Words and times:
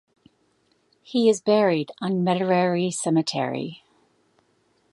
He 1.03 1.29
is 1.29 1.41
buried 1.41 1.91
on 2.01 2.25
Metairie 2.25 2.91
Cemetery. 2.91 3.83